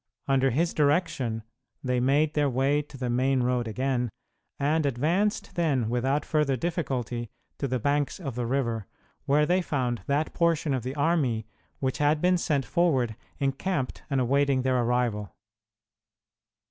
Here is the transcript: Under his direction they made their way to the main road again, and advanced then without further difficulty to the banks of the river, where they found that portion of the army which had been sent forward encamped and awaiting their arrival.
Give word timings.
Under 0.27 0.49
his 0.49 0.73
direction 0.73 1.43
they 1.83 1.99
made 1.99 2.33
their 2.33 2.49
way 2.49 2.81
to 2.81 2.97
the 2.97 3.07
main 3.07 3.43
road 3.43 3.67
again, 3.67 4.09
and 4.59 4.83
advanced 4.83 5.53
then 5.53 5.89
without 5.91 6.25
further 6.25 6.55
difficulty 6.57 7.29
to 7.59 7.67
the 7.67 7.77
banks 7.77 8.19
of 8.19 8.33
the 8.33 8.47
river, 8.47 8.87
where 9.27 9.45
they 9.45 9.61
found 9.61 10.01
that 10.07 10.33
portion 10.33 10.73
of 10.73 10.81
the 10.81 10.95
army 10.95 11.45
which 11.77 11.99
had 11.99 12.19
been 12.19 12.39
sent 12.39 12.65
forward 12.65 13.15
encamped 13.37 14.01
and 14.09 14.19
awaiting 14.19 14.63
their 14.63 14.81
arrival. 14.81 15.35